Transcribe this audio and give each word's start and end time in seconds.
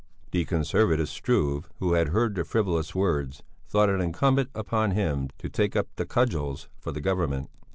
The 0.31 0.45
conservative 0.45 1.09
Struve, 1.09 1.69
who 1.77 1.93
had 1.93 2.07
heard 2.07 2.33
the 2.33 2.43
frivolous 2.43 2.95
words, 2.95 3.43
thought 3.67 3.87
it 3.87 4.01
incumbent 4.01 4.49
on 4.71 4.89
him 4.93 5.29
to 5.37 5.47
take 5.47 5.75
up 5.75 5.89
the 5.95 6.07
cudgels 6.07 6.69
for 6.79 6.91
the 6.91 7.01
Government. 7.01 7.51